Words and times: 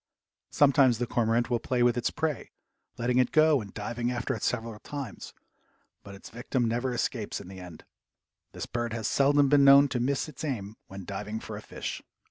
Sometimes 0.49 0.97
the 0.97 1.05
cormorant 1.05 1.51
will 1.51 1.59
play 1.59 1.83
with 1.83 1.95
its 1.95 2.09
prey, 2.09 2.49
letting 2.97 3.19
it 3.19 3.31
go 3.31 3.61
and 3.61 3.71
diving 3.71 4.11
after 4.11 4.33
it 4.33 4.41
several 4.41 4.79
times, 4.79 5.31
but 6.01 6.15
its 6.15 6.31
victim 6.31 6.65
never 6.67 6.91
escapes 6.91 7.39
in 7.39 7.47
the 7.47 7.59
end. 7.59 7.85
This 8.51 8.65
bird 8.65 8.93
has 8.93 9.07
seldom 9.07 9.47
been 9.47 9.63
known 9.63 9.89
to 9.89 9.99
miss 9.99 10.27
its 10.27 10.43
aim 10.43 10.75
when 10.87 11.05
diving 11.05 11.39
for 11.39 11.55
a 11.55 11.61
fish. 11.61 12.01